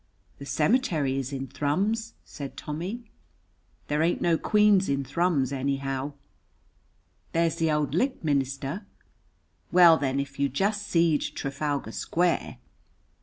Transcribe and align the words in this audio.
"The 0.39 0.47
cemetery 0.47 1.19
is 1.19 1.31
in 1.31 1.45
Thrums," 1.45 2.15
said 2.25 2.57
Tommy. 2.57 3.11
"There 3.87 4.01
ain't 4.01 4.19
no 4.19 4.35
queens 4.35 4.89
in 4.89 5.03
Thrums, 5.03 5.53
anyhow." 5.53 6.13
"There's 7.33 7.57
the 7.57 7.69
auld 7.69 7.93
licht 7.93 8.23
minister." 8.23 8.87
"Well, 9.71 9.97
then, 9.97 10.19
if 10.19 10.39
you 10.39 10.49
jest 10.49 10.87
seed 10.87 11.21
Trafalgar 11.35 11.91
Square!" 11.91 12.57